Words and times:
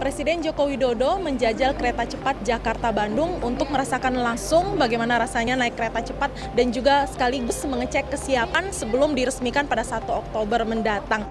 Presiden 0.00 0.40
Joko 0.40 0.64
Widodo 0.64 1.20
menjajal 1.20 1.76
kereta 1.76 2.08
cepat 2.08 2.40
Jakarta-Bandung 2.40 3.44
untuk 3.44 3.68
merasakan 3.68 4.16
langsung 4.16 4.80
bagaimana 4.80 5.20
rasanya 5.20 5.60
naik 5.60 5.76
kereta 5.76 6.00
cepat 6.00 6.32
dan 6.56 6.72
juga 6.72 7.04
sekaligus 7.04 7.60
mengecek 7.68 8.08
kesiapan 8.08 8.72
sebelum 8.72 9.12
diresmikan 9.12 9.68
pada 9.68 9.84
1 9.84 10.08
Oktober 10.08 10.64
mendatang. 10.64 11.28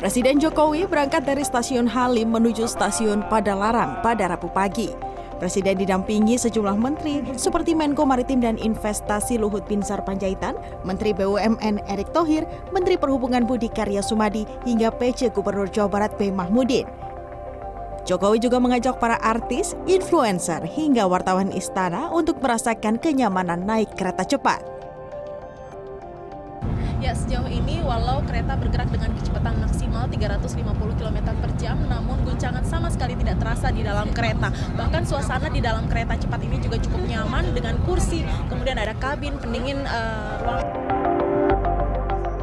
Presiden 0.00 0.40
Jokowi 0.40 0.88
berangkat 0.88 1.28
dari 1.28 1.44
stasiun 1.44 1.84
Halim 1.92 2.32
menuju 2.32 2.64
stasiun 2.64 3.28
Padalarang 3.28 4.00
pada 4.00 4.32
Rabu 4.32 4.48
pagi. 4.48 4.88
Presiden 5.36 5.76
didampingi 5.76 6.40
sejumlah 6.40 6.76
menteri 6.80 7.20
seperti 7.36 7.76
Menko 7.76 8.08
Maritim 8.08 8.40
dan 8.40 8.56
Investasi 8.56 9.36
Luhut 9.36 9.68
Binsar 9.68 10.00
Panjaitan, 10.08 10.56
Menteri 10.88 11.12
BUMN 11.12 11.84
Erick 11.84 12.16
Thohir, 12.16 12.48
Menteri 12.72 12.96
Perhubungan 12.96 13.44
Budi 13.44 13.68
Karya 13.68 14.00
Sumadi, 14.00 14.48
hingga 14.64 14.88
PC 14.88 15.32
Gubernur 15.36 15.68
Jawa 15.68 15.88
Barat 15.88 16.12
B. 16.16 16.32
Mahmudin. 16.32 17.09
Jokowi 18.08 18.40
juga 18.40 18.56
mengajak 18.56 18.96
para 18.96 19.20
artis, 19.20 19.76
influencer, 19.84 20.64
hingga 20.64 21.04
wartawan 21.04 21.52
istana 21.52 22.08
untuk 22.08 22.40
merasakan 22.40 22.96
kenyamanan 22.96 23.64
naik 23.68 23.92
kereta 23.94 24.24
cepat. 24.24 24.60
Ya, 27.00 27.16
sejauh 27.16 27.48
ini 27.48 27.80
walau 27.80 28.20
kereta 28.28 28.60
bergerak 28.60 28.92
dengan 28.92 29.16
kecepatan 29.16 29.56
maksimal 29.64 30.04
350 30.12 31.00
km 31.00 31.18
per 31.32 31.50
jam, 31.56 31.80
namun 31.88 32.20
guncangan 32.28 32.60
sama 32.68 32.92
sekali 32.92 33.16
tidak 33.16 33.40
terasa 33.40 33.72
di 33.72 33.80
dalam 33.80 34.12
kereta. 34.12 34.52
Bahkan 34.76 35.08
suasana 35.08 35.48
di 35.48 35.64
dalam 35.64 35.88
kereta 35.88 36.20
cepat 36.20 36.44
ini 36.44 36.60
juga 36.60 36.76
cukup 36.76 37.00
nyaman 37.08 37.56
dengan 37.56 37.80
kursi, 37.88 38.20
kemudian 38.52 38.76
ada 38.76 38.92
kabin 39.00 39.40
pendingin 39.40 39.80
uh, 39.88 40.44
ruang 40.44 41.19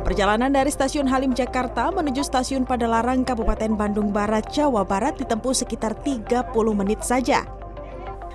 Perjalanan 0.07 0.55
dari 0.55 0.71
stasiun 0.71 1.03
Halim 1.11 1.35
Jakarta 1.35 1.91
menuju 1.91 2.23
stasiun 2.23 2.63
Padalarang 2.63 3.27
Kabupaten 3.27 3.75
Bandung 3.75 4.16
Barat, 4.16 4.47
Jawa 4.55 4.88
Barat 4.88 5.19
ditempuh 5.19 5.52
sekitar 5.52 6.00
30 6.00 6.47
menit 6.72 7.03
saja. 7.03 7.44